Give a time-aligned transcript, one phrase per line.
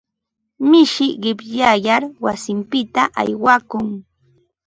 [0.69, 3.87] Mishi qishyayar wasinpita aywakun.